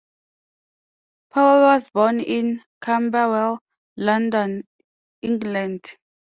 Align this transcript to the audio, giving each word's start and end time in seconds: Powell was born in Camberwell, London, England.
Powell 1.29 1.61
was 1.61 1.89
born 1.91 2.21
in 2.21 2.63
Camberwell, 2.81 3.59
London, 3.97 4.63
England. 5.21 5.95